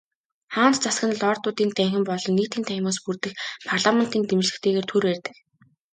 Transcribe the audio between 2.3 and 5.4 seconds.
Нийтийн танхимаас бүрдэх парламентын дэмжлэгтэйгээр төр барьдаг.